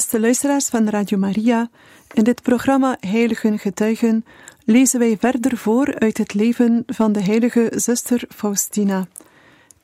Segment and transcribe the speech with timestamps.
[0.00, 1.70] Beste luisteraars van Radio Maria,
[2.12, 4.24] in dit programma Heiligen Getuigen
[4.64, 9.06] lezen wij verder voor uit het leven van de heilige zuster Faustina.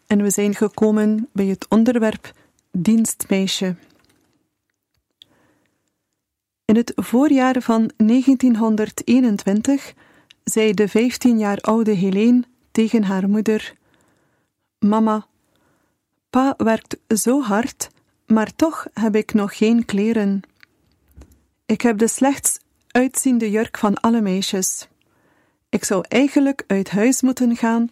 [0.06, 2.32] En we zijn gekomen bij het onderwerp
[2.70, 3.76] dienstmeisje.
[6.64, 9.94] In het voorjaar van 1921
[10.44, 13.74] zei de 15 jaar oude Helene tegen haar moeder:
[14.78, 15.26] Mama,
[16.30, 17.94] pa werkt zo hard
[18.26, 20.42] maar toch heb ik nog geen kleren.
[21.66, 22.58] Ik heb de slechts
[22.90, 24.88] uitziende jurk van alle meisjes.
[25.68, 27.88] Ik zou eigenlijk uit huis moeten gaan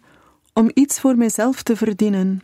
[0.53, 2.43] om iets voor mijzelf te verdienen.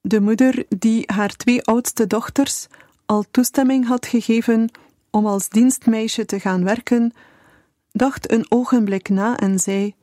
[0.00, 2.66] De moeder, die haar twee oudste dochters
[3.06, 4.70] al toestemming had gegeven
[5.10, 7.12] om als dienstmeisje te gaan werken,
[7.92, 9.94] dacht een ogenblik na en zei: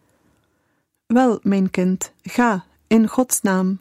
[1.05, 3.79] Wel, mijn kind, ga, in Gods naam.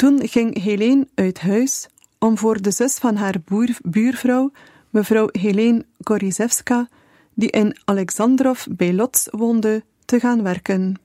[0.00, 3.36] Toen ging Helene uit huis om voor de zus van haar
[3.82, 4.50] buurvrouw,
[4.90, 6.88] mevrouw Helene Gorizewska,
[7.34, 11.00] die in Alexandrov bij Lodz woonde, te gaan werken.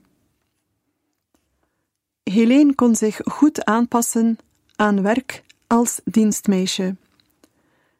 [2.22, 4.38] Helene kon zich goed aanpassen
[4.76, 6.96] aan werk als dienstmeisje.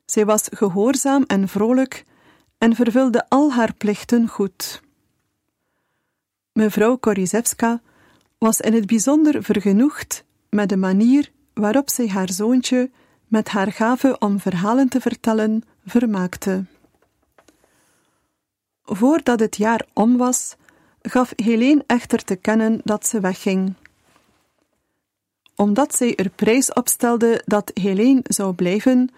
[0.05, 2.05] Zij was gehoorzaam en vrolijk
[2.58, 4.83] en vervulde al haar plichten goed.
[6.52, 7.80] Mevrouw Korizewska
[8.39, 10.24] was in het bijzonder vergenoegd
[10.56, 12.90] met de manier waarop zij haar zoontje
[13.28, 16.64] met haar gave om verhalen te vertellen vermaakte.
[18.83, 20.56] Voordat het jaar om was,
[21.02, 23.74] gaf Helene echter te kennen dat ze wegging.
[25.55, 29.11] Omdat zij er prijs op stelde dat Helene zou blijven,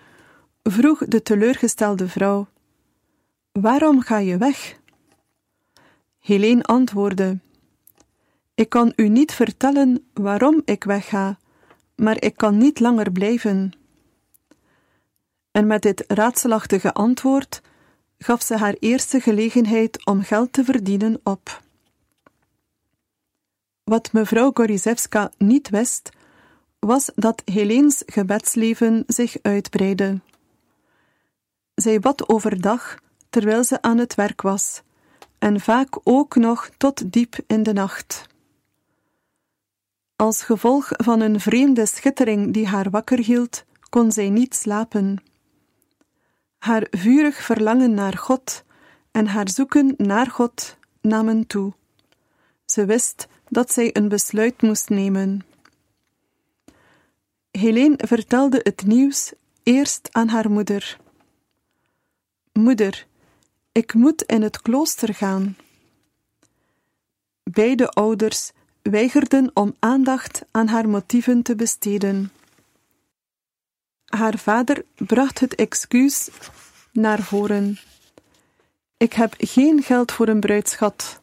[0.62, 2.46] vroeg de teleurgestelde vrouw:
[3.52, 4.76] Waarom ga je weg?
[6.18, 7.38] Helene antwoordde:
[8.58, 11.38] ik kan u niet vertellen waarom ik wegga,
[11.94, 13.72] maar ik kan niet langer blijven.
[15.50, 17.62] En met dit raadselachtige antwoord
[18.18, 21.62] gaf ze haar eerste gelegenheid om geld te verdienen op.
[23.84, 26.10] Wat mevrouw Gorizewska niet wist,
[26.78, 30.20] was dat Heleens gebedsleven zich uitbreidde.
[31.74, 32.98] Zij bad overdag
[33.30, 34.82] terwijl ze aan het werk was,
[35.38, 38.26] en vaak ook nog tot diep in de nacht.
[40.20, 45.22] Als gevolg van een vreemde schittering die haar wakker hield, kon zij niet slapen.
[46.58, 48.64] Haar vurig verlangen naar God
[49.10, 51.72] en haar zoeken naar God namen toe.
[52.64, 55.46] Ze wist dat zij een besluit moest nemen.
[57.50, 60.98] Helene vertelde het nieuws eerst aan haar moeder.
[62.52, 63.06] Moeder,
[63.72, 65.56] ik moet in het klooster gaan.
[67.42, 68.52] Beide ouders
[68.90, 72.32] weigerden om aandacht aan haar motieven te besteden.
[74.04, 76.28] Haar vader bracht het excuus
[76.92, 77.78] naar voren.
[78.96, 81.20] Ik heb geen geld voor een bruidschat.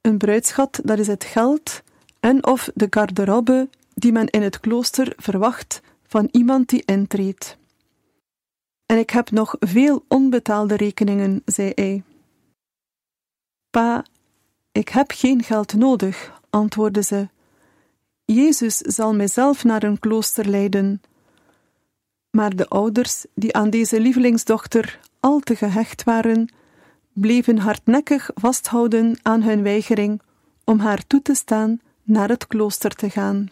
[0.00, 1.82] Een bruidschat, dat is het geld
[2.20, 7.56] en of de garderobe die men in het klooster verwacht van iemand die intreedt.
[8.86, 12.02] En ik heb nog veel onbetaalde rekeningen, zei hij.
[13.70, 14.04] Pa
[14.74, 17.28] ik heb geen geld nodig, antwoordde ze.
[18.24, 21.02] Jezus zal mijzelf naar een klooster leiden.
[22.30, 26.52] Maar de ouders, die aan deze lievelingsdochter al te gehecht waren,
[27.12, 30.22] bleven hardnekkig vasthouden aan hun weigering
[30.64, 33.50] om haar toe te staan naar het klooster te gaan.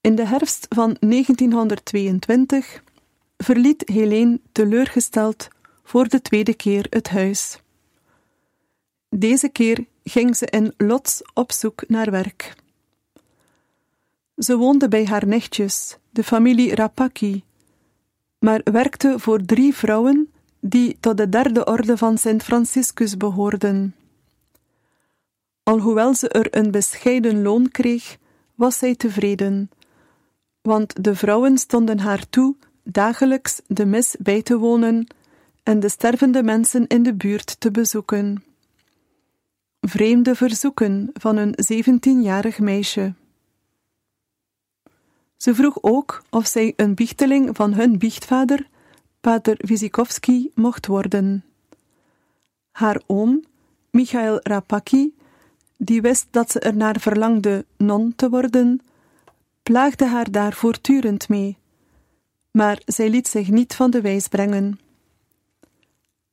[0.00, 2.82] In de herfst van 1922
[3.36, 5.48] verliet Helene teleurgesteld
[5.82, 7.60] voor de tweede keer het huis.
[9.16, 12.54] Deze keer ging ze in Lots op zoek naar werk.
[14.36, 17.44] Ze woonde bij haar nichtjes, de familie Rapaki,
[18.38, 23.94] maar werkte voor drie vrouwen die tot de derde orde van Sint Franciscus behoorden.
[25.62, 28.18] Alhoewel ze er een bescheiden loon kreeg,
[28.54, 29.70] was zij tevreden,
[30.62, 35.06] want de vrouwen stonden haar toe dagelijks de mis bij te wonen
[35.62, 38.44] en de stervende mensen in de buurt te bezoeken.
[39.80, 43.14] Vreemde verzoeken van een zeventienjarig meisje.
[45.36, 48.68] Ze vroeg ook of zij een biehteling van hun biechtvader,
[49.20, 51.44] pater Wizikowski, mocht worden.
[52.70, 53.44] Haar oom,
[53.90, 55.14] Michael Rapaki,
[55.76, 58.80] die wist dat ze er naar verlangde non te worden,
[59.62, 61.58] plaagde haar daar voortdurend mee,
[62.50, 64.78] maar zij liet zich niet van de wijs brengen.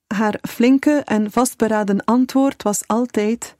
[0.07, 3.55] Haar flinke en vastberaden antwoord was altijd: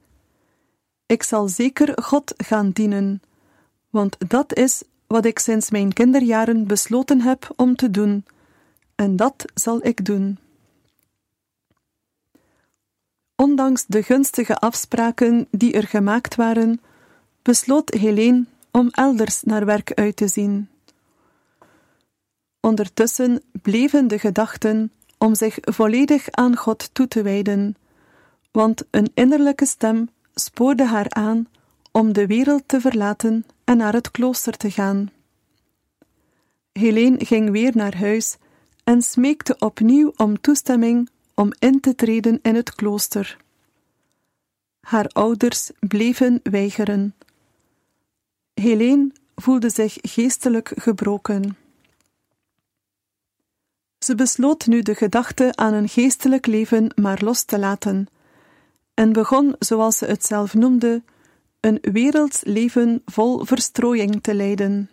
[1.06, 3.22] Ik zal zeker God gaan dienen,
[3.90, 8.24] want dat is wat ik sinds mijn kinderjaren besloten heb om te doen,
[8.94, 10.38] en dat zal ik doen.
[13.36, 16.80] Ondanks de gunstige afspraken die er gemaakt waren,
[17.42, 20.68] besloot Helene om elders naar werk uit te zien.
[22.60, 27.76] Ondertussen bleven de gedachten om zich volledig aan God toe te wijden,
[28.50, 31.48] want een innerlijke stem spoorde haar aan
[31.92, 35.10] om de wereld te verlaten en naar het klooster te gaan.
[36.72, 38.36] Helene ging weer naar huis
[38.84, 43.36] en smeekte opnieuw om toestemming om in te treden in het klooster.
[44.80, 47.14] Haar ouders bleven weigeren.
[48.54, 51.56] Helene voelde zich geestelijk gebroken.
[53.98, 58.08] Ze besloot nu de gedachte aan een geestelijk leven maar los te laten
[58.98, 61.02] en begon, zoals ze het zelf noemde,
[61.60, 64.90] een werelds leven vol verstrooiing te leiden.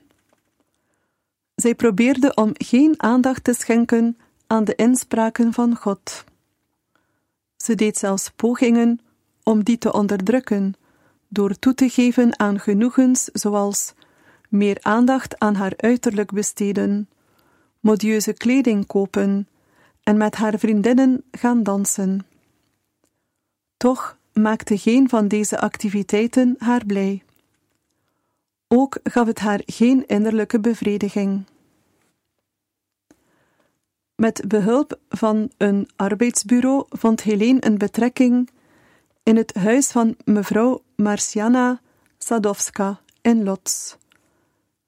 [1.55, 4.17] Zij probeerde om geen aandacht te schenken
[4.47, 6.23] aan de inspraken van God.
[7.57, 8.99] Ze deed zelfs pogingen
[9.43, 10.73] om die te onderdrukken,
[11.27, 13.93] door toe te geven aan genoegens zoals
[14.49, 17.09] meer aandacht aan haar uiterlijk besteden,
[17.85, 19.47] modieuze kleding kopen
[20.03, 22.27] en met haar vriendinnen gaan dansen.
[23.77, 27.23] Toch maakte geen van deze activiteiten haar blij.
[28.67, 31.45] Ook gaf het haar geen innerlijke bevrediging.
[34.15, 38.49] Met behulp van een arbeidsbureau vond Helene een betrekking
[39.23, 41.81] in het huis van mevrouw Marciana
[42.17, 43.95] Sadowska in Lodz.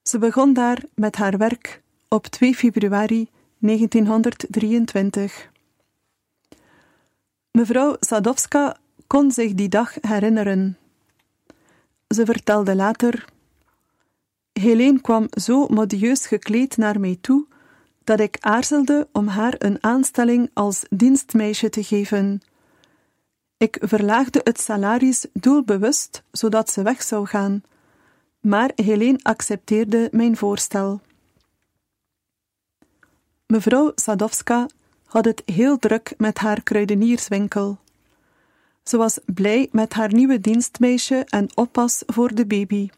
[0.02, 3.28] Ze begon daar met haar werk op 2 februari
[3.58, 5.50] 1923.
[7.50, 8.76] Mevrouw Sadowska
[9.06, 10.78] kon zich die dag herinneren.
[12.08, 13.24] Ze vertelde later:
[14.52, 17.46] Helene kwam zo modieus gekleed naar mij toe
[18.04, 22.40] dat ik aarzelde om haar een aanstelling als dienstmeisje te geven.
[23.56, 27.62] Ik verlaagde het salaris doelbewust zodat ze weg zou gaan,
[28.40, 31.00] maar Helene accepteerde mijn voorstel.
[33.52, 34.66] Mevrouw Sadowska
[35.04, 37.78] had het heel druk met haar kruidenierswinkel.
[38.82, 42.88] Ze was blij met haar nieuwe dienstmeisje en oppas voor de baby.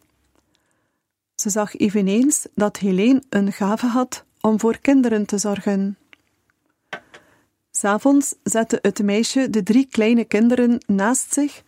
[1.35, 5.99] Ze zag eveneens dat Helene een gave had om voor kinderen te zorgen.
[7.71, 11.63] S'avonds zette het meisje de drie kleine kinderen naast zich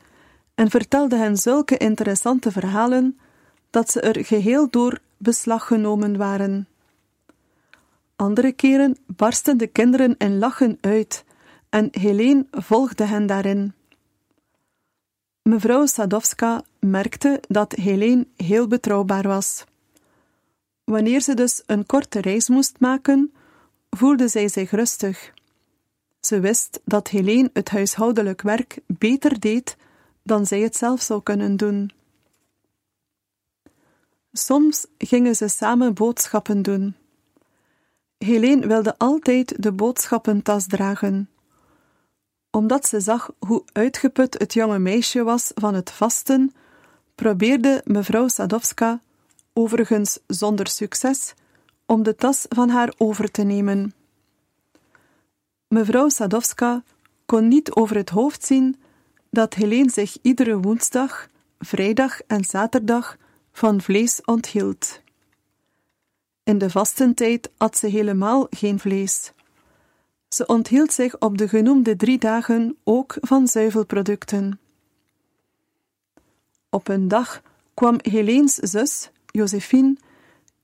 [0.55, 3.19] en vertelde hen zulke interessante verhalen
[3.71, 6.67] dat ze er geheel door beslag genomen waren.
[8.17, 11.25] Andere keren barsten de kinderen in lachen uit
[11.69, 13.73] en Helene volgde hen daarin.
[15.43, 19.65] Mevrouw Sadowska merkte dat Helene heel betrouwbaar was.
[20.85, 23.33] Wanneer ze dus een korte reis moest maken,
[23.91, 25.33] voelde zij zich rustig.
[26.21, 29.77] Ze wist dat Helene het huishoudelijk werk beter deed
[30.23, 31.91] dan zij het zelf zou kunnen doen.
[34.33, 36.95] Soms gingen ze samen boodschappen doen.
[38.25, 41.31] Helene wilde altijd de boodschappentas dragen.
[42.51, 46.55] Omdat ze zag hoe uitgeput het jonge meisje was van het vasten,
[47.15, 49.01] probeerde mevrouw Sadowska,
[49.53, 51.35] overigens zonder succes,
[51.87, 53.95] om de tas van haar over te nemen.
[55.69, 56.83] Mevrouw Sadowska
[57.27, 58.77] kon niet over het hoofd zien
[59.31, 63.17] dat Helene zich iedere woensdag, vrijdag en zaterdag
[63.53, 65.02] van vlees onthield.
[66.53, 69.33] In de vastentijd at ze helemaal geen vlees.
[70.29, 74.61] Ze onthield zich op de genoemde drie dagen ook van zuivelproducten.
[76.71, 77.43] Op een dag
[77.75, 79.97] kwam Heleens zus, Josephine,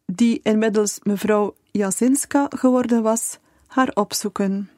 [0.06, 4.70] die inmiddels mevrouw Jasinska geworden was, haar opzoeken.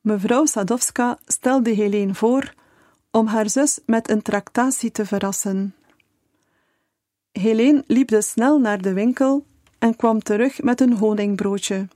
[0.00, 2.54] Mevrouw Sadowska stelde Helene voor
[3.10, 5.74] om haar zus met een tractatie te verrassen.
[7.32, 9.44] Helene liep dus snel naar de winkel
[9.84, 11.88] en kwam terug met een honingbroodje.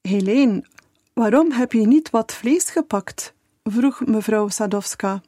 [0.00, 0.64] Helene,
[1.12, 3.34] Waarom heb je niet wat vlees gepakt?
[3.62, 5.20] vroeg mevrouw Sadowska.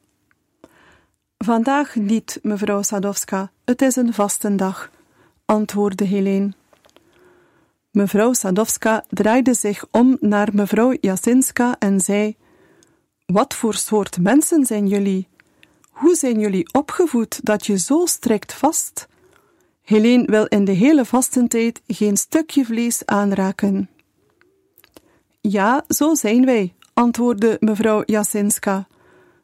[1.37, 4.91] Vandaag niet, mevrouw Sadowska, het is een vastendag,
[5.45, 6.53] antwoordde Helene.
[7.91, 12.35] Mevrouw Sadowska draaide zich om naar mevrouw Jasinska en zei:
[13.25, 15.27] Wat voor soort mensen zijn jullie?
[15.89, 19.07] Hoe zijn jullie opgevoed dat je zo strikt vast?
[19.85, 23.89] Helene wil in de hele vastentijd geen stukje vlees aanraken.
[25.41, 28.87] Ja, zo zijn wij, antwoordde mevrouw Jasinska.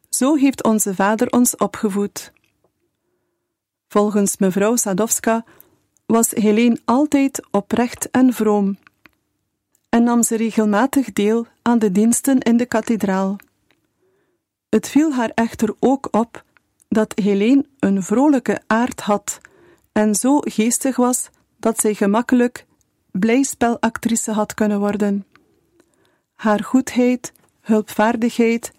[0.08, 2.32] Zo heeft onze vader ons opgevoed.
[3.88, 5.44] Volgens mevrouw Sadowska
[6.06, 8.78] was Helene altijd oprecht en vroom
[9.88, 13.36] en nam ze regelmatig deel aan de diensten in de kathedraal.
[14.68, 16.44] Het viel haar echter ook op
[16.88, 19.40] dat Helene een vrolijke aard had
[19.92, 22.66] en zo geestig was dat zij gemakkelijk
[23.10, 25.26] blijspelactrice had kunnen worden.
[26.34, 28.72] Haar goedheid, hulpvaardigheid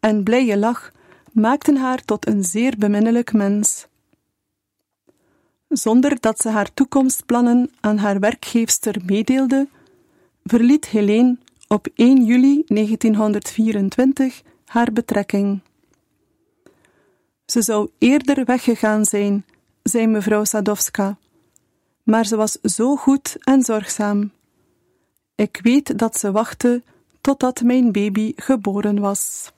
[0.00, 0.92] en blije lach
[1.32, 3.86] maakten haar tot een zeer beminnelijk mens.
[5.68, 9.68] Zonder dat ze haar toekomstplannen aan haar werkgeefster meedeelde,
[10.44, 11.36] verliet Helene
[11.68, 15.60] op 1 juli 1924 haar betrekking.
[17.46, 19.44] Ze zou eerder weggegaan zijn,
[19.88, 21.16] zei mevrouw Sadowska,
[22.02, 24.30] maar ze was zo goed en zorgzaam.
[25.34, 26.82] Ik weet dat ze wachtte
[27.20, 29.52] totdat mijn baby geboren was.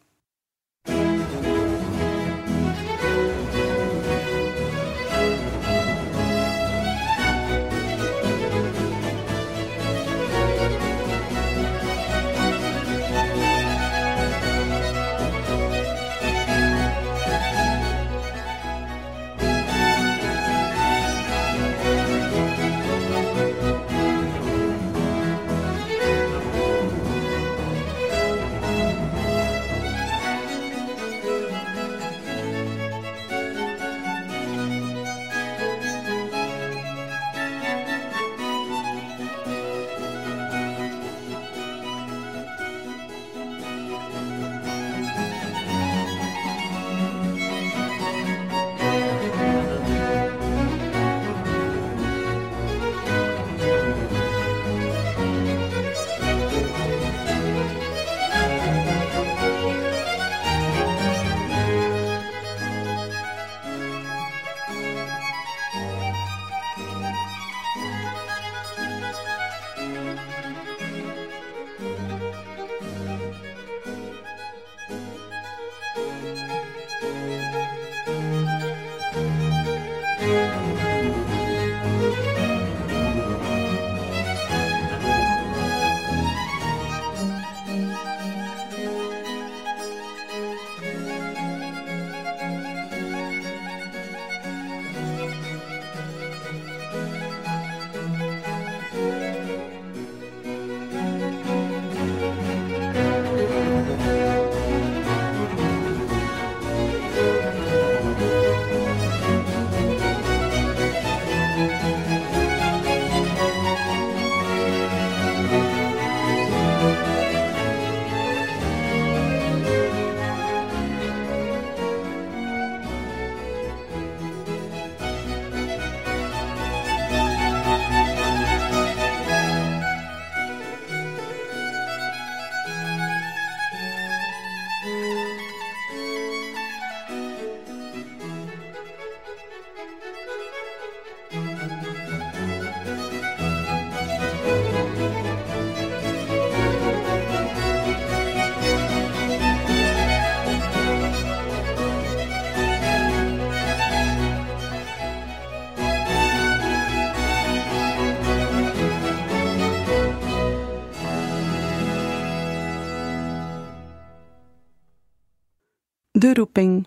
[166.21, 166.87] De roeping.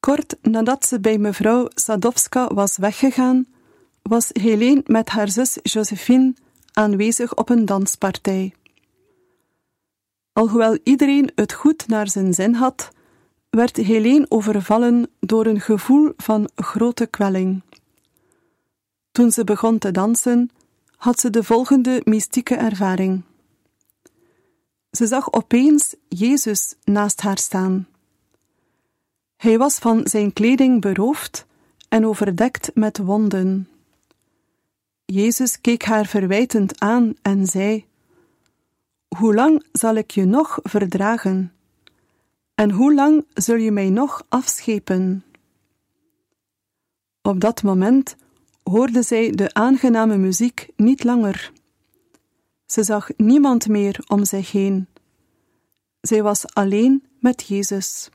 [0.00, 3.46] Kort nadat ze bij mevrouw Sadowska was weggegaan,
[4.02, 6.34] was Helene met haar zus Josephine
[6.72, 8.54] aanwezig op een danspartij.
[10.32, 12.88] Alhoewel iedereen het goed naar zijn zin had,
[13.50, 17.62] werd Helene overvallen door een gevoel van grote kwelling.
[19.12, 20.50] Toen ze begon te dansen,
[20.96, 23.22] had ze de volgende mystieke ervaring.
[24.90, 27.88] Ze zag opeens Jezus naast haar staan.
[29.36, 31.46] Hij was van zijn kleding beroofd
[31.88, 33.68] en overdekt met wonden.
[35.04, 37.86] Jezus keek haar verwijtend aan en zei:
[39.16, 41.52] Hoe lang zal ik je nog verdragen?
[42.54, 45.24] En hoe lang zul je mij nog afschepen?
[47.22, 48.16] Op dat moment
[48.62, 51.52] hoorde zij de aangename muziek niet langer.
[52.70, 54.88] Ze zag niemand meer om zich heen.
[56.00, 58.08] Zij was alleen met Jezus.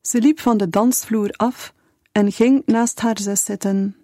[0.00, 1.74] Ze liep van de dansvloer af
[2.12, 3.96] en ging naast haar zus zitten.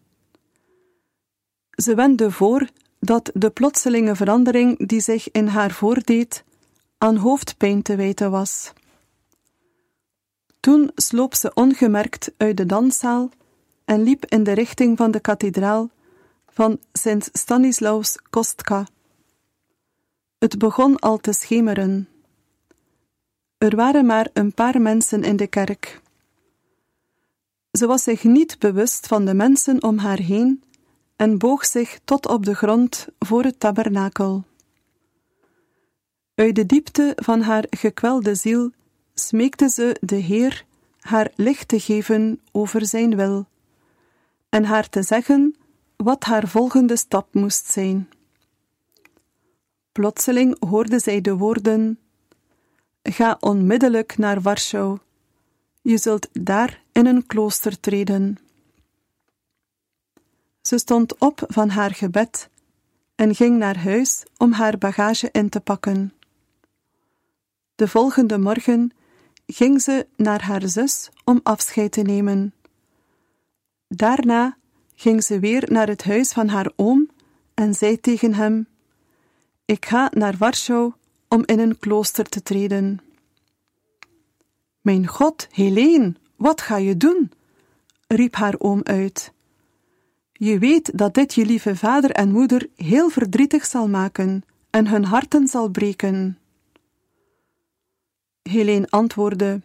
[1.70, 2.68] Ze wendde voor
[3.00, 6.44] dat de plotselinge verandering die zich in haar voordeed
[6.98, 8.72] aan hoofdpijn te wijten was.
[10.60, 13.30] Toen sloop ze ongemerkt uit de danszaal
[13.84, 15.90] en liep in de richting van de kathedraal
[16.58, 18.86] van Sint Stanislaus Kostka.
[20.38, 22.08] Het begon al te schemeren.
[23.58, 26.00] Er waren maar een paar mensen in de kerk.
[27.70, 30.62] Ze was zich niet bewust van de mensen om haar heen
[31.16, 34.44] en boog zich tot op de grond voor het tabernakel.
[36.34, 38.70] Uit de diepte van haar gekwelde ziel
[39.14, 40.64] smeekte ze de Heer
[41.00, 43.46] haar licht te geven over zijn wil
[44.48, 45.56] en haar te zeggen
[46.04, 48.08] wat haar volgende stap moest zijn.
[49.92, 51.98] Plotseling hoorde zij de woorden:
[53.02, 54.98] Ga onmiddellijk naar Warschau.
[55.82, 58.38] Je zult daar in een klooster treden.
[60.60, 62.50] Ze stond op van haar gebed
[63.14, 66.12] en ging naar huis om haar bagage in te pakken.
[67.74, 68.92] De volgende morgen
[69.46, 72.54] ging ze naar haar zus om afscheid te nemen.
[73.88, 74.57] Daarna
[75.00, 77.10] ging ze weer naar het huis van haar oom
[77.54, 78.66] en zei tegen hem:
[79.64, 80.92] Ik ga naar Warschau
[81.28, 83.00] om in een klooster te treden.
[84.80, 87.32] Mijn God, Helene, wat ga je doen?
[88.06, 89.32] riep haar oom uit.
[90.32, 95.04] Je weet dat dit je lieve vader en moeder heel verdrietig zal maken en hun
[95.04, 96.38] harten zal breken.
[98.42, 99.60] Helene antwoordde: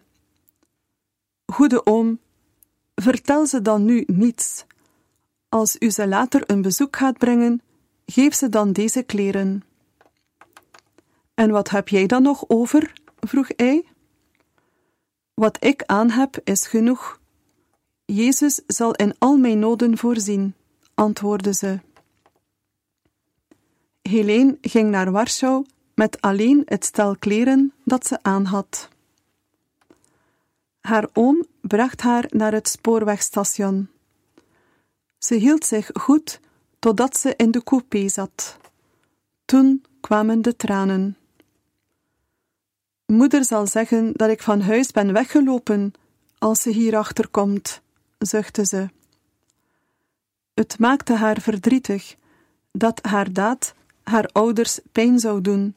[1.46, 2.18] Goede oom,
[2.94, 4.64] vertel ze dan nu niets.
[5.54, 7.62] Als u ze later een bezoek gaat brengen,
[8.06, 9.62] geef ze dan deze kleren.
[11.34, 12.92] En wat heb jij dan nog over?
[13.20, 13.84] vroeg hij.
[15.34, 17.20] Wat ik aan heb is genoeg.
[18.04, 20.54] Jezus zal in al mijn noden voorzien,
[20.94, 21.80] antwoordde ze.
[24.02, 28.88] Helene ging naar Warschau met alleen het stel kleren dat ze aan had.
[30.80, 33.93] Haar oom bracht haar naar het spoorwegstation.
[35.24, 36.40] Ze hield zich goed
[36.78, 38.56] totdat ze in de coupé zat.
[39.44, 41.16] Toen kwamen de tranen.
[43.06, 45.92] Moeder zal zeggen dat ik van huis ben weggelopen
[46.38, 47.80] als ze hierachter komt,
[48.18, 48.88] zuchtte ze.
[50.54, 52.16] Het maakte haar verdrietig
[52.72, 55.74] dat haar daad haar ouders pijn zou doen.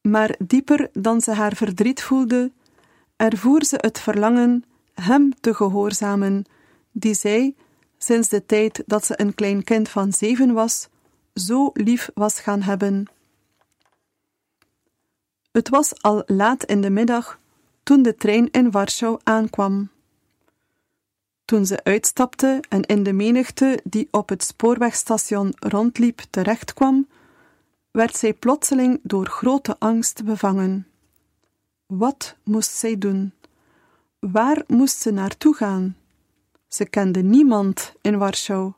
[0.00, 2.52] Maar dieper dan ze haar verdriet voelde,
[3.16, 6.44] ervoer ze het verlangen hem te gehoorzamen,
[6.92, 7.54] die zij,
[7.98, 10.88] sinds de tijd dat ze een klein kind van zeven was,
[11.34, 13.06] zo lief was gaan hebben.
[15.52, 17.38] Het was al laat in de middag
[17.82, 19.88] toen de trein in Warschau aankwam.
[21.44, 27.06] Toen ze uitstapte en in de menigte die op het spoorwegstation rondliep terechtkwam,
[27.90, 30.86] werd zij plotseling door grote angst bevangen.
[31.86, 33.32] Wat moest zij doen?
[34.18, 35.96] Waar moest ze naartoe gaan?
[36.68, 38.72] Ze kende niemand in Warschau.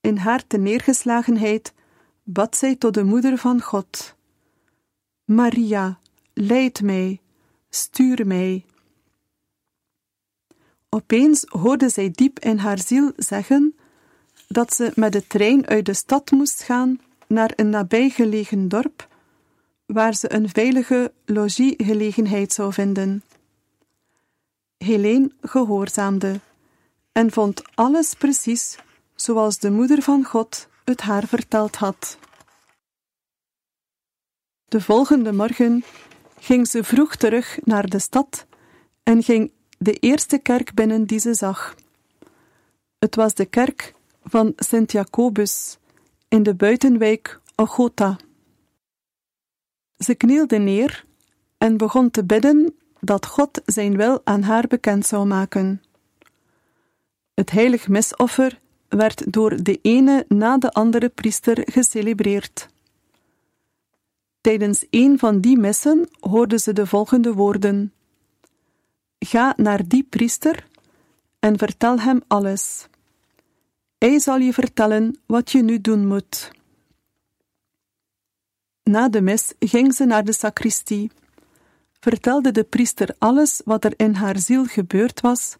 [0.00, 1.72] In haar neergeslagenheid
[2.22, 4.16] bad zij tot de moeder van God.
[5.24, 5.98] Maria,
[6.32, 7.20] leid mij,
[7.68, 8.64] stuur mij.
[10.88, 13.74] Opeens hoorde zij diep in haar ziel zeggen
[14.48, 19.08] dat ze met de trein uit de stad moest gaan naar een nabijgelegen dorp,
[19.86, 23.22] waar ze een veilige logiegelegenheid zou vinden.
[24.76, 26.40] Helene gehoorzaamde
[27.18, 28.78] en vond alles precies
[29.14, 32.18] zoals de moeder van God het haar verteld had.
[34.64, 35.84] De volgende morgen
[36.40, 38.46] ging ze vroeg terug naar de stad
[39.02, 41.74] en ging de eerste kerk binnen die ze zag.
[42.98, 45.78] Het was de kerk van Sint Jacobus
[46.28, 48.16] in de buitenwijk Ochota.
[49.96, 51.04] Ze knielde neer
[51.56, 55.82] en begon te bidden dat God zijn wil aan haar bekend zou maken.
[57.38, 62.68] Het heilig misoffer werd door de ene na de andere priester gecelebreerd.
[64.40, 67.92] Tijdens een van die missen hoorde ze de volgende woorden:
[69.18, 70.66] Ga naar die priester
[71.38, 72.86] en vertel hem alles.
[73.98, 76.50] Hij zal je vertellen wat je nu doen moet.
[78.82, 81.10] Na de mis ging ze naar de sacristie,
[82.00, 85.56] vertelde de priester alles wat er in haar ziel gebeurd was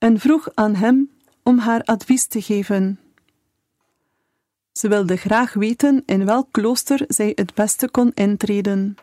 [0.00, 1.10] en vroeg aan hem
[1.42, 2.98] om haar advies te geven.
[4.72, 8.96] Ze wilde graag weten in welk klooster zij het beste kon intreden.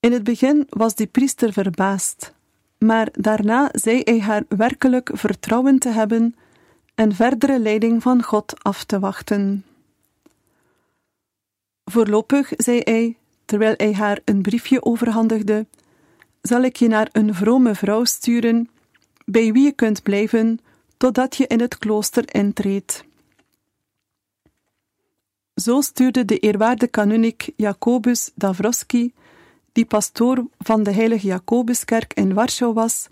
[0.00, 2.34] In het begin was die priester verbaasd,
[2.78, 6.36] maar daarna zei hij haar werkelijk vertrouwen te hebben
[6.94, 9.64] en verdere leiding van God af te wachten.
[11.84, 15.66] Voorlopig, zei hij, terwijl hij haar een briefje overhandigde,
[16.48, 18.68] zal ik je naar een vrome vrouw sturen,
[19.24, 20.58] bij wie je kunt blijven
[20.96, 23.04] totdat je in het klooster intreedt.
[25.54, 29.12] Zo stuurde de eerwaarde kanonik Jacobus Davrowski,
[29.72, 33.08] die pastoor van de Heilige Jacobuskerk in Warschau was,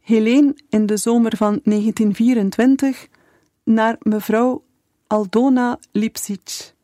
[0.00, 3.08] Helene in de zomer van 1924
[3.64, 4.62] naar mevrouw
[5.06, 6.74] Aldona Lipsic.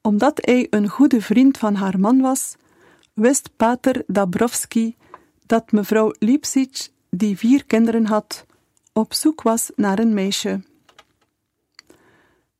[0.00, 2.56] Omdat hij een goede vriend van haar man was,
[3.14, 4.96] wist pater Dabrowski
[5.46, 8.46] dat mevrouw Lipsic, die vier kinderen had,
[8.92, 10.62] op zoek was naar een meisje.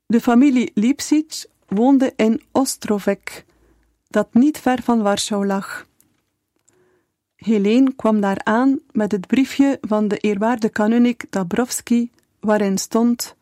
[0.07, 3.45] De familie Lipsic woonde in Ostrovek,
[4.09, 5.87] dat niet ver van Warschau lag.
[7.37, 13.37] Helene kwam daar aan met het briefje van de eerwaarde kanonik Dabrowski, waarin stond: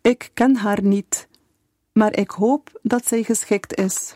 [0.00, 1.28] Ik ken haar niet,
[1.92, 4.14] maar ik hoop dat zij geschikt is.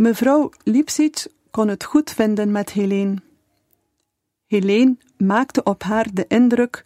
[0.00, 3.16] Mevrouw Lipsic kon het goed vinden met Helene.
[4.46, 6.84] Helene maakte op haar de indruk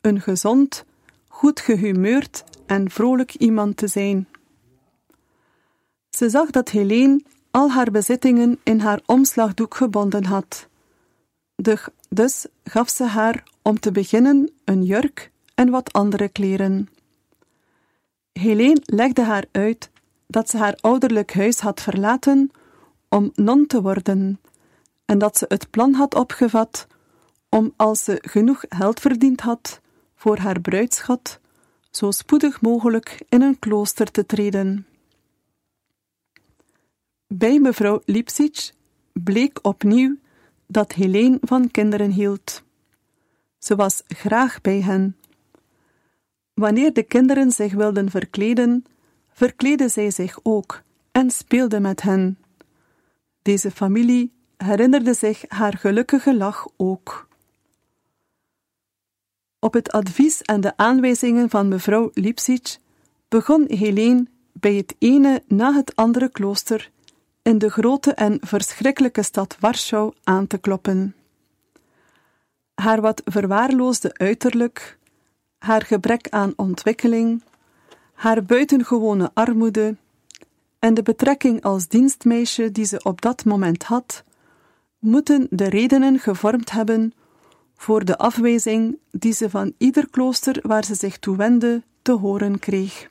[0.00, 0.84] een gezond,
[1.28, 4.28] goed gehumeurd en vrolijk iemand te zijn.
[6.10, 10.68] Ze zag dat Helene al haar bezittingen in haar omslagdoek gebonden had.
[12.08, 16.88] dus gaf ze haar om te beginnen een jurk en wat andere kleren.
[18.32, 19.90] Helene legde haar uit
[20.26, 22.50] dat ze haar ouderlijk huis had verlaten
[23.08, 24.40] om non te worden
[25.04, 26.86] en dat ze het plan had opgevat
[27.48, 29.80] om, als ze genoeg geld verdiend had
[30.14, 31.40] voor haar bruidschat,
[31.90, 34.86] zo spoedig mogelijk in een klooster te treden.
[37.26, 38.72] Bij mevrouw Lipsic
[39.12, 40.16] bleek opnieuw
[40.66, 42.62] dat Helene van kinderen hield.
[43.58, 45.16] Ze was graag bij hen.
[46.54, 48.84] Wanneer de kinderen zich wilden verkleden,
[49.36, 52.38] verkleedde zij zich ook en speelde met hen.
[53.42, 57.28] Deze familie herinnerde zich haar gelukkige lach ook.
[59.58, 62.76] Op het advies en de aanwijzingen van mevrouw Lipsic
[63.28, 66.90] begon Helene bij het ene na het andere klooster
[67.42, 71.14] in de grote en verschrikkelijke stad Warschau aan te kloppen.
[72.74, 74.98] Haar wat verwaarloosde uiterlijk,
[75.58, 77.42] haar gebrek aan ontwikkeling,
[78.16, 79.96] haar buitengewone armoede
[80.78, 84.24] en de betrekking als dienstmeisje die ze op dat moment had,
[84.98, 87.12] moeten de redenen gevormd hebben
[87.76, 92.58] voor de afwijzing die ze van ieder klooster waar ze zich toe wendde te horen
[92.58, 93.08] kreeg.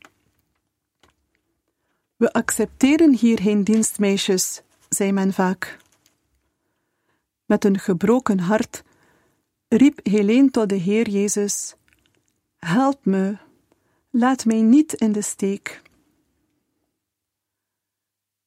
[2.15, 5.77] We accepteren hier geen dienstmeisjes, zei men vaak.
[7.45, 8.83] Met een gebroken hart
[9.67, 11.75] riep Helene tot de Heer Jezus:
[12.57, 13.37] Help me,
[14.17, 15.81] laat mij niet in de steek.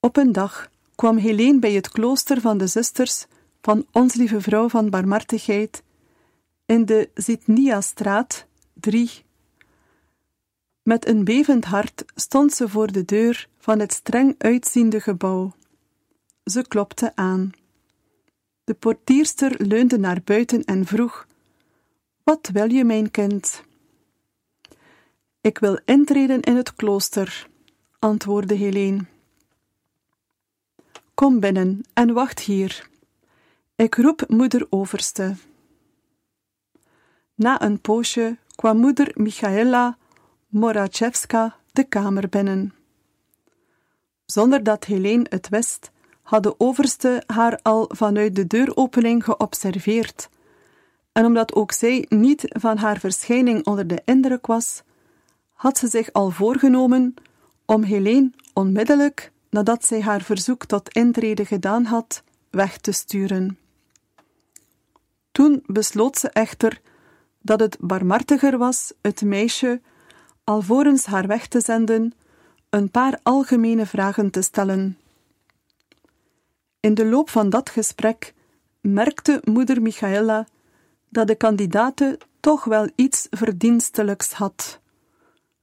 [0.00, 3.26] Op een dag kwam Helene bij het klooster van de zusters
[3.60, 5.82] van Ons Lieve Vrouw van Barmhartigheid
[6.66, 9.10] in de Zitnia-straat 3.
[10.82, 15.52] Met een bevend hart stond ze voor de deur van het streng uitziende gebouw.
[16.44, 17.52] Ze klopte aan.
[18.64, 21.26] De portierster leunde naar buiten en vroeg:
[22.22, 23.66] Wat wil je, mijn kind?
[25.40, 27.48] Ik wil intreden in het klooster,
[27.98, 29.04] antwoordde Helene.
[31.14, 32.88] Kom binnen en wacht hier.
[33.76, 35.34] Ik roep moeder overste.
[37.34, 39.96] Na een poosje kwam moeder Michaela
[40.48, 42.74] Morachevska de kamer binnen.
[44.26, 45.90] Zonder dat Helene het wist,
[46.22, 50.28] had de overste haar al vanuit de deuropening geobserveerd.
[51.12, 54.82] En omdat ook zij niet van haar verschijning onder de indruk was,
[55.58, 57.14] had ze zich al voorgenomen
[57.64, 63.58] om Helene onmiddellijk, nadat zij haar verzoek tot intrede gedaan had, weg te sturen.
[65.32, 66.80] Toen besloot ze echter
[67.42, 69.80] dat het barmhartiger was het meisje,
[70.44, 72.12] alvorens haar weg te zenden,
[72.70, 74.98] een paar algemene vragen te stellen.
[76.80, 78.34] In de loop van dat gesprek
[78.80, 80.46] merkte moeder Michaela
[81.08, 84.80] dat de kandidate toch wel iets verdienstelijks had.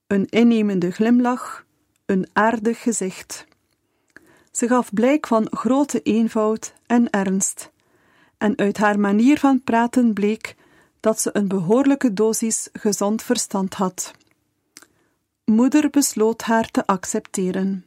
[0.08, 1.65] Een innemende glimlach,
[2.06, 3.46] een aardig gezicht.
[4.52, 7.72] Ze gaf blijk van grote eenvoud en ernst,
[8.38, 10.56] en uit haar manier van praten bleek
[11.00, 14.13] dat ze een behoorlijke dosis gezond verstand had.
[15.46, 17.86] Moeder besloot haar te accepteren.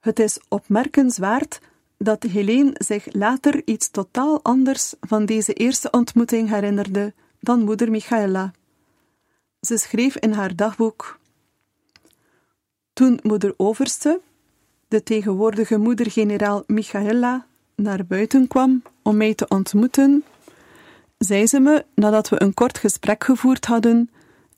[0.00, 1.60] Het is opmerkenswaard
[1.96, 8.52] dat Helene zich later iets totaal anders van deze eerste ontmoeting herinnerde dan moeder Michaela.
[9.60, 11.18] Ze schreef in haar dagboek:
[12.92, 14.20] Toen moeder Overste,
[14.88, 20.24] de tegenwoordige moeder-generaal Michaela, naar buiten kwam om mij te ontmoeten,
[21.18, 24.10] zei ze me, nadat we een kort gesprek gevoerd hadden,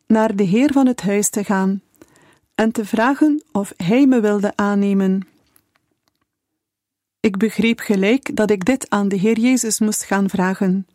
[0.07, 1.83] naar de heer van het huis te gaan
[2.55, 5.29] en te vragen of hij me wilde aannemen.
[7.21, 10.87] Ik begreep gelijk dat ik dit aan de Heer Jezus moest gaan vragen.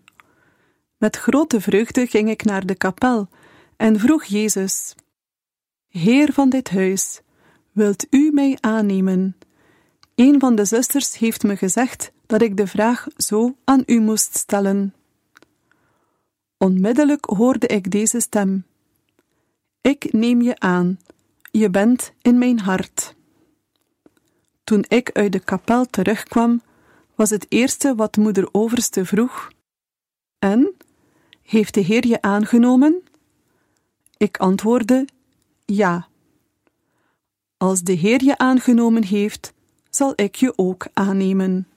[0.97, 3.27] Met grote vreugde ging ik naar de kapel
[3.77, 4.95] en vroeg Jezus:
[5.87, 7.21] Heer van dit huis,
[7.71, 9.37] wilt u mij aannemen?
[10.15, 14.37] Een van de zusters heeft me gezegd dat ik de vraag zo aan u moest
[14.37, 14.93] stellen.
[16.57, 18.65] Onmiddellijk hoorde ik deze stem:
[19.81, 20.99] Ik neem je aan,
[21.51, 23.15] je bent in mijn hart.
[24.63, 26.61] Toen ik uit de kapel terugkwam,
[27.15, 29.51] was het eerste wat moeder Overste vroeg:
[30.39, 30.75] En,
[31.41, 33.03] heeft de Heer je aangenomen?
[34.17, 35.07] Ik antwoordde:
[35.65, 36.07] Ja.
[37.57, 39.53] Als de Heer je aangenomen heeft,
[39.89, 41.67] zal ik je ook aannemen.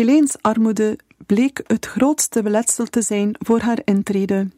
[0.00, 4.48] Heleens armoede bleek het grootste beletsel te zijn voor haar intrede.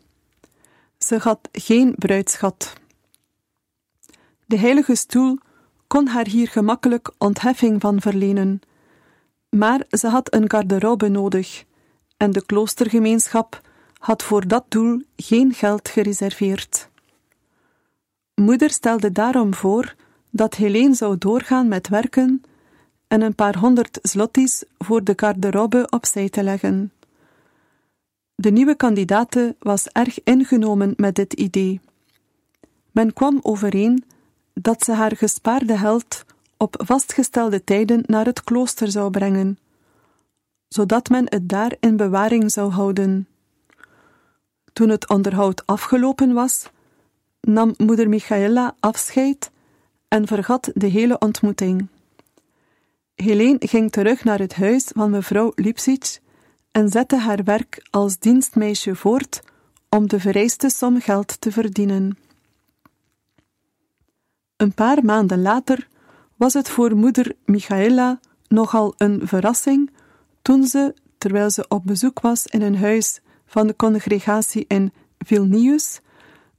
[0.98, 2.72] Ze had geen bruidschat.
[4.46, 5.38] De heilige stoel
[5.86, 8.60] kon haar hier gemakkelijk ontheffing van verlenen,
[9.48, 11.64] maar ze had een garderobe nodig
[12.16, 13.60] en de kloostergemeenschap
[13.98, 16.88] had voor dat doel geen geld gereserveerd.
[18.34, 19.94] Moeder stelde daarom voor
[20.30, 22.42] dat Helene zou doorgaan met werken
[23.12, 26.92] en een paar honderd zlotties voor de garderobe opzij te leggen.
[28.34, 31.80] De nieuwe kandidate was erg ingenomen met dit idee.
[32.90, 34.04] Men kwam overeen
[34.54, 36.24] dat ze haar gespaarde geld
[36.56, 39.58] op vastgestelde tijden naar het klooster zou brengen,
[40.68, 43.28] zodat men het daar in bewaring zou houden.
[44.72, 46.70] Toen het onderhoud afgelopen was,
[47.40, 49.50] nam moeder Michaela afscheid
[50.08, 51.88] en vergat de hele ontmoeting.
[53.22, 56.20] Helene ging terug naar het huis van mevrouw Lipsic
[56.70, 59.40] en zette haar werk als dienstmeisje voort
[59.88, 62.18] om de vereiste som geld te verdienen.
[64.56, 65.88] Een paar maanden later
[66.36, 69.90] was het voor moeder Michaela nogal een verrassing
[70.42, 76.00] toen ze, terwijl ze op bezoek was in een huis van de congregatie in Vilnius,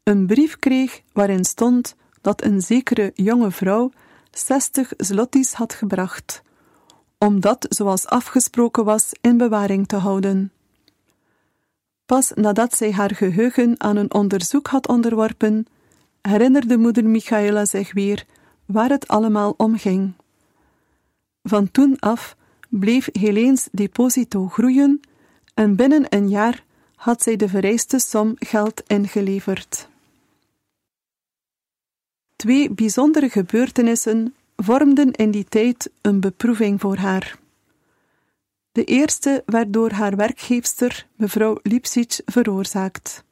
[0.04, 3.91] een brief kreeg waarin stond dat een zekere jonge vrouw
[4.32, 6.41] zestig zlotys had gebracht,
[7.23, 10.51] om dat, zoals afgesproken was, in bewaring te houden.
[12.05, 15.67] Pas nadat zij haar geheugen aan een onderzoek had onderworpen,
[16.21, 18.25] herinnerde moeder Michaela zich weer
[18.65, 20.13] waar het allemaal om ging.
[21.43, 22.36] Van toen af
[22.69, 24.99] bleef Heleens deposito groeien
[25.53, 26.63] en binnen een jaar
[26.95, 29.88] had zij de vereiste som geld ingeleverd.
[32.36, 37.39] Twee bijzondere gebeurtenissen vormden in die tijd een beproeving voor haar.
[38.71, 43.23] De eerste werd door haar werkgeefster, mevrouw Lipsic, veroorzaakt.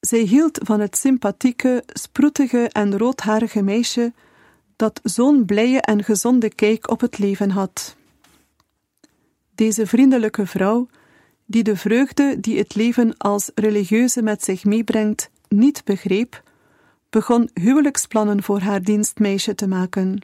[0.00, 4.12] Zij hield van het sympathieke, sproetige en roodharige meisje
[4.76, 7.96] dat zo'n blije en gezonde kijk op het leven had.
[9.54, 10.88] Deze vriendelijke vrouw,
[11.44, 16.42] die de vreugde die het leven als religieuze met zich meebrengt, niet begreep,
[17.10, 20.18] begon huwelijksplannen voor haar dienstmeisje te maken.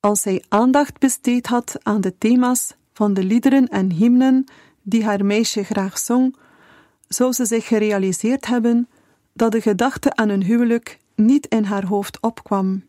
[0.00, 4.44] Als zij aandacht besteed had aan de thema's van de liederen en hymnen
[4.82, 6.36] die haar meisje graag zong,
[7.08, 8.88] zou ze zich gerealiseerd hebben
[9.32, 12.84] dat de gedachte aan een huwelijk niet in haar hoofd opkwam.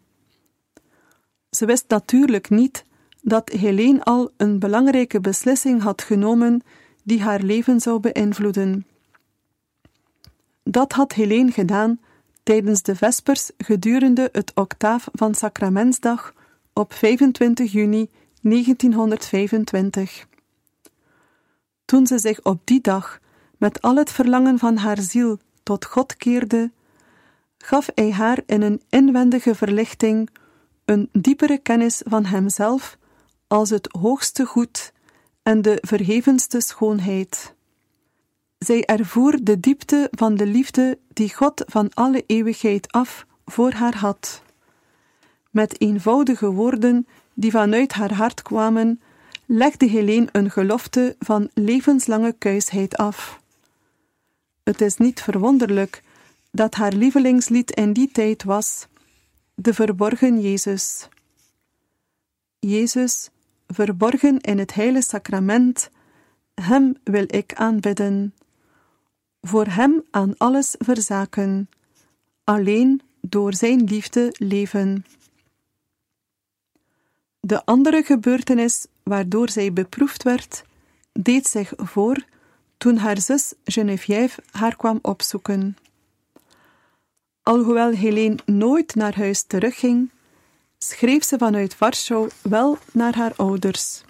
[1.49, 2.85] Ze wist natuurlijk niet
[3.21, 6.61] dat Helene al een belangrijke beslissing had genomen
[7.03, 8.85] die haar leven zou beïnvloeden.
[10.63, 11.99] Dat had Helene gedaan
[12.45, 16.33] tijdens de vespers gedurende het octaaf van Sacramentsdag
[16.73, 18.09] op 25 juni
[18.41, 20.27] 1925.
[21.85, 23.19] Toen ze zich op die dag
[23.57, 26.71] met al het verlangen van haar ziel tot God keerde,
[27.57, 30.29] gaf hij haar in een inwendige verlichting
[30.85, 32.97] een diepere kennis van hemzelf
[33.47, 34.93] als het hoogste goed
[35.43, 37.54] en de verhevenste schoonheid.
[38.65, 43.95] Zij ervoer de diepte van de liefde die God van alle eeuwigheid af voor haar
[43.95, 44.41] had.
[45.51, 49.01] Met eenvoudige woorden die vanuit haar hart kwamen,
[49.45, 53.41] legde Helene een gelofte van levenslange kuisheid af.
[54.63, 56.03] Het is niet verwonderlijk
[56.51, 58.87] dat haar lievelingslied in die tijd was
[59.55, 61.07] De verborgen Jezus.
[62.59, 63.29] Jezus,
[63.67, 65.89] verborgen in het heilige sacrament,
[66.61, 68.33] Hem wil ik aanbidden.
[69.47, 71.69] Voor Hem aan alles verzaken,
[72.43, 75.05] alleen door Zijn liefde leven.
[77.39, 80.63] De andere gebeurtenis waardoor zij beproefd werd,
[81.11, 82.25] deed zich voor
[82.77, 85.77] toen haar zus Geneviève haar kwam opzoeken.
[87.43, 90.11] Alhoewel Helene nooit naar huis terugging,
[90.77, 94.04] schreef ze vanuit Warschau wel naar haar ouders.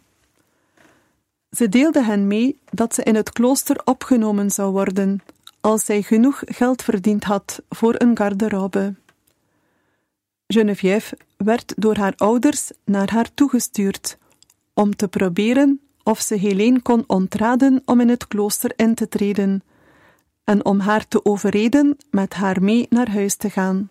[1.56, 5.24] Ze deelde hen mee dat ze in het klooster opgenomen zou worden
[5.62, 8.94] als zij genoeg geld verdiend had voor een garderobe.
[10.48, 14.18] Geneviève werd door haar ouders naar haar toegestuurd
[14.74, 19.64] om te proberen of ze Helene kon ontraden om in het klooster in te treden
[20.44, 23.90] en om haar te overreden met haar mee naar huis te gaan.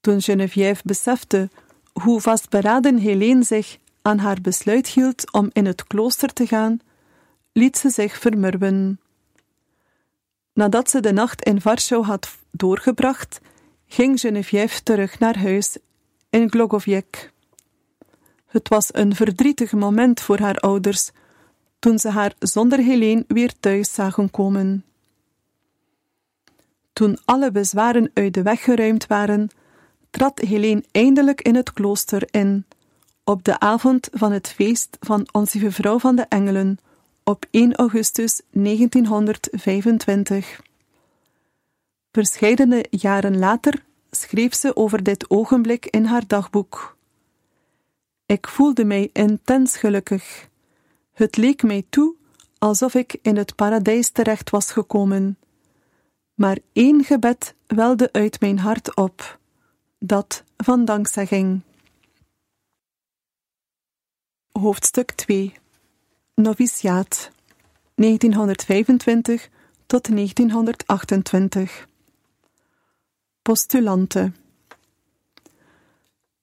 [0.00, 1.50] Toen Geneviève besefte
[1.92, 6.80] hoe vastberaden Helene zich aan haar besluit hield om in het klooster te gaan,
[7.52, 9.00] liet ze zich vermurwen.
[10.52, 13.40] Nadat ze de nacht in Warschau had doorgebracht,
[13.86, 15.78] ging Geneviève terug naar huis
[16.30, 17.32] in Glogowiec.
[18.46, 21.10] Het was een verdrietig moment voor haar ouders
[21.78, 24.84] toen ze haar zonder Helene weer thuis zagen komen.
[26.92, 29.48] Toen alle bezwaren uit de weg geruimd waren,
[30.10, 32.64] trad Helene eindelijk in het klooster in,
[33.28, 36.78] op de avond van het feest van Onze Vrouw van de Engelen,
[37.24, 40.60] op 1 augustus 1925.
[42.12, 46.96] Verscheidene jaren later schreef ze over dit ogenblik in haar dagboek.
[48.26, 50.48] Ik voelde mij intens gelukkig.
[51.12, 52.14] Het leek mij toe
[52.58, 55.38] alsof ik in het paradijs terecht was gekomen.
[56.34, 59.38] Maar één gebed welde uit mijn hart op,
[59.98, 61.62] dat van dankzegging.
[64.60, 65.54] Hoofdstuk 2
[66.34, 67.30] Noviciaat
[67.94, 69.48] 1925
[69.86, 71.88] tot 1928
[73.42, 74.32] Postulante.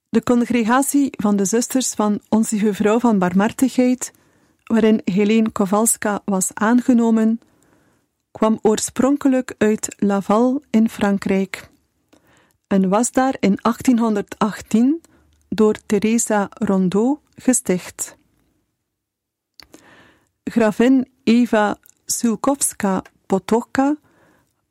[0.09, 4.11] De congregatie van de zusters van Onze Vrouw van Barmhartigheid,
[4.64, 7.39] waarin Helene Kowalska was aangenomen,
[8.32, 11.70] kwam oorspronkelijk uit Laval in Frankrijk
[12.68, 15.01] en was daar in 1818
[15.49, 18.18] door Teresa Rondeau gesticht.
[20.44, 23.98] Gravin Eva Sulkowska-Potocka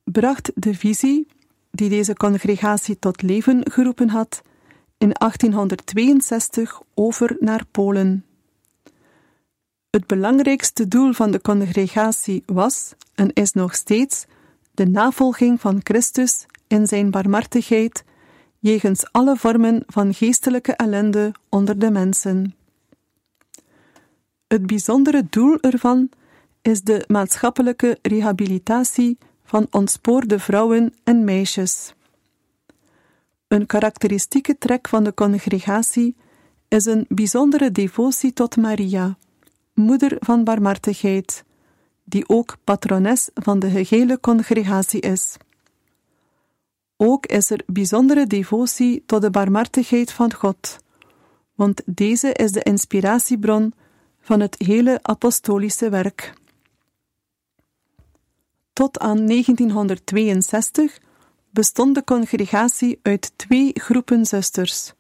[0.05, 1.27] bracht de visie
[1.71, 4.43] die deze congregatie tot leven geroepen had,
[4.99, 8.25] in 1862 over naar Polen.
[9.91, 14.25] Het belangrijkste doel van de congregatie was en is nog steeds
[14.71, 18.05] de navolging van Christus in zijn barmhartigheid
[18.63, 22.55] jegens alle vormen van geestelijke ellende onder de mensen.
[24.47, 26.09] Het bijzondere doel ervan
[26.63, 31.95] is de maatschappelijke rehabilitatie van ontspoorde vrouwen en meisjes.
[33.49, 36.17] Een karakteristieke trek van de congregatie
[36.69, 39.17] is een bijzondere devotie tot Maria,
[39.75, 41.45] moeder van barmhartigheid,
[42.05, 45.37] die ook patrones van de gehele congregatie is.
[47.05, 50.78] Ook is er bijzondere devotie tot de barmhartigheid van God,
[51.55, 53.74] want deze is de inspiratiebron
[54.20, 56.32] van het hele apostolische werk.
[58.72, 60.98] Tot aan 1962
[61.50, 64.92] bestond de congregatie uit twee groepen zusters: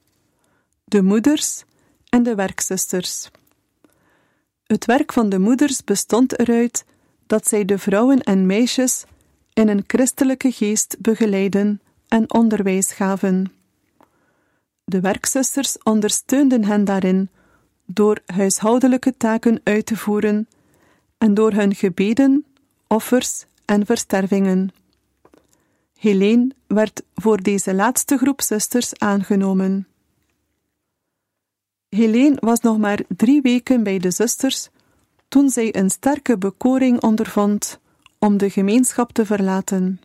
[0.84, 1.64] de moeders
[2.08, 3.30] en de werkzusters.
[4.66, 6.84] Het werk van de moeders bestond eruit
[7.26, 9.04] dat zij de vrouwen en meisjes
[9.52, 11.80] in een christelijke geest begeleiden
[12.12, 13.52] en onderwijs gaven.
[14.84, 17.28] De werkzusters ondersteunden hen daarin
[17.86, 20.48] door huishoudelijke taken uit te voeren
[21.18, 22.44] en door hun gebeden,
[22.86, 24.70] offers en verstervingen.
[25.98, 29.86] Helene werd voor deze laatste groep zusters aangenomen.
[31.88, 34.68] Helene was nog maar drie weken bij de zusters
[35.28, 37.80] toen zij een sterke bekoring ondervond
[38.18, 40.00] om de gemeenschap te verlaten.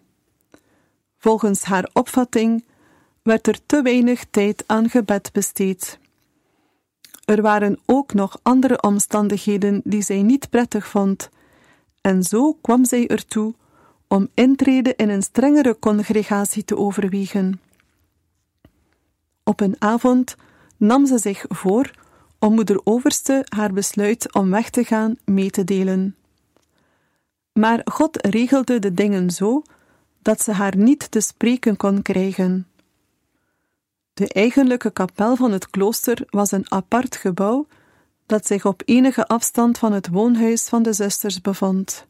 [1.18, 2.64] Volgens haar opvatting
[3.22, 6.00] werd er te weinig tijd aan gebed besteed.
[7.26, 11.30] Er waren ook nog andere omstandigheden die zij niet prettig vond,
[12.02, 13.54] en zo kwam zij ertoe
[14.08, 17.62] om intrede in een strengere congregatie te overwegen.
[19.44, 20.36] Op een avond
[20.78, 21.92] nam ze zich voor
[22.40, 26.16] om moeder Overste haar besluit om weg te gaan mee te delen.
[27.54, 29.62] Maar God regelde de dingen zo
[30.28, 32.68] dat ze haar niet te spreken kon krijgen.
[34.14, 37.68] De eigenlijke kapel van het klooster was een apart gebouw
[38.26, 42.06] dat zich op enige afstand van het woonhuis van de zusters bevond.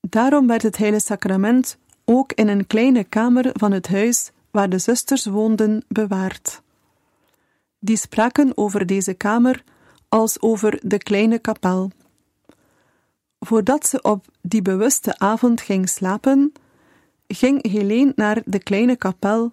[0.00, 4.78] Daarom werd het heilige sacrament ook in een kleine kamer van het huis waar de
[4.78, 6.62] zusters woonden bewaard.
[7.78, 9.64] Die spraken over deze kamer
[10.08, 11.90] als over de kleine kapel.
[13.40, 16.52] Voordat ze op die bewuste avond ging slapen,
[17.34, 19.52] ging Helene naar de kleine kapel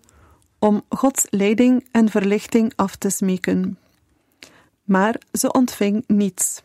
[0.59, 3.77] om Gods leiding en verlichting af te smeken.
[4.83, 6.63] Maar ze ontving niets.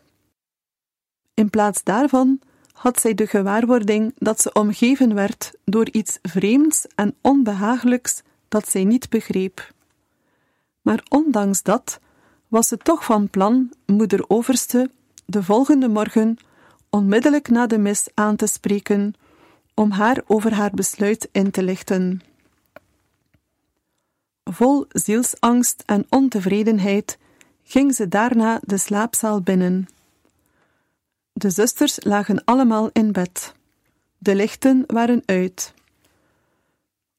[1.33, 2.39] In plaats daarvan
[2.71, 8.83] had zij de gewaarwording dat ze omgeven werd door iets vreemds en onbehagelijks dat zij
[8.83, 9.73] niet begreep.
[10.81, 11.99] Maar ondanks dat
[12.47, 14.91] was ze toch van plan moeder Overste
[15.25, 16.37] de volgende morgen
[16.89, 19.13] onmiddellijk na de mis aan te spreken
[19.75, 22.21] om haar over haar besluit in te lichten.
[24.43, 27.17] Vol zielsangst en ontevredenheid
[27.63, 29.87] ging ze daarna de slaapzaal binnen.
[31.33, 33.53] De zusters lagen allemaal in bed.
[34.17, 35.73] De lichten waren uit.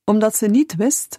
[0.05, 1.19] Omdat ze niet wist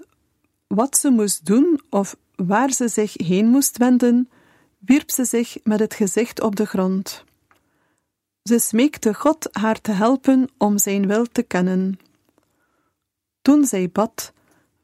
[0.67, 4.29] wat ze moest doen of waar ze zich heen moest wenden,
[4.77, 7.23] wierp ze zich met het gezicht op de grond.
[8.47, 11.99] Ze smeekte God haar te helpen om zijn wil te kennen.
[13.41, 14.33] Toen zij bad,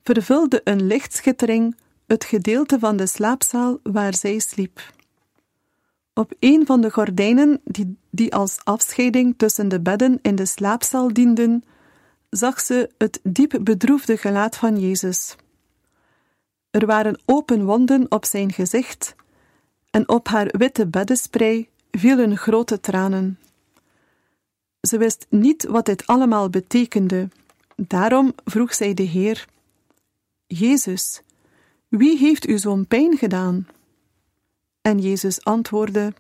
[0.02, 4.94] vervulde een lichtschittering het gedeelte van de slaapzaal waar zij sliep.
[6.14, 7.62] Op een van de gordijnen
[8.10, 11.64] die, als afscheiding tussen de bedden in de slaapzaal dienden,
[12.30, 15.36] zag ze het diep bedroefde gelaat van Jezus.
[16.72, 19.16] Er waren open wonden op zijn gezicht,
[19.90, 23.38] en op haar witte beddensprei vielen grote tranen.
[24.88, 27.30] Ze wist niet wat dit allemaal betekende,
[27.76, 29.48] daarom vroeg zij de Heer:
[30.48, 31.22] Jezus,
[31.88, 33.68] wie heeft u zo'n pijn gedaan?
[34.82, 36.14] En Jezus antwoordde: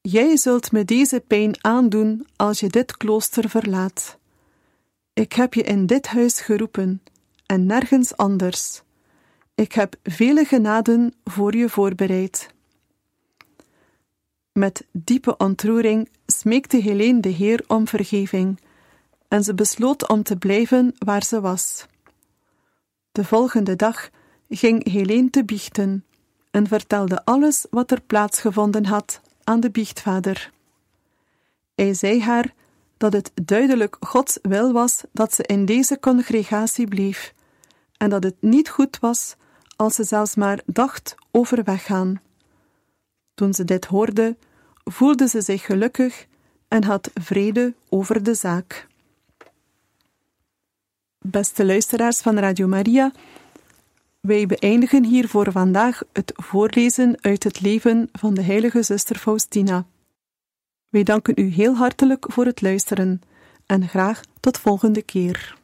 [0.00, 4.18] Jij zult me deze pijn aandoen als je dit klooster verlaat.
[5.12, 7.02] Ik heb je in dit huis geroepen
[7.46, 8.82] en nergens anders.
[9.54, 12.50] Ik heb vele genaden voor je voorbereid.
[14.52, 16.08] Met diepe ontroering
[16.42, 18.60] smeekte Helene de Heer om vergeving
[19.28, 21.86] en ze besloot om te blijven waar ze was.
[23.12, 24.10] De volgende dag
[24.48, 26.04] ging Helene te biechten
[26.50, 30.52] en vertelde alles wat er plaatsgevonden had aan de biechtvader.
[31.74, 32.54] Hij zei haar
[32.96, 37.34] dat het duidelijk Gods wil was dat ze in deze congregatie bleef
[37.96, 39.36] en dat het niet goed was
[39.76, 42.20] als ze zelfs maar dacht over weggaan.
[43.34, 44.36] Toen ze dit hoorde,
[44.84, 46.30] voelde ze zich gelukkig
[46.72, 48.86] en had vrede over de zaak.
[51.18, 53.12] Beste luisteraars van Radio Maria,
[54.20, 59.86] wij beëindigen hier voor vandaag het voorlezen uit het leven van de heilige zuster Faustina.
[60.88, 63.22] Wij danken u heel hartelijk voor het luisteren
[63.66, 65.56] en graag tot volgende keer.